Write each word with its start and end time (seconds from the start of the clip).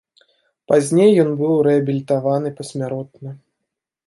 Пазней 0.71 1.11
ён 1.23 1.29
быў 1.41 1.53
рэабілітаваны 1.67 2.49
пасмяротна. 2.63 3.29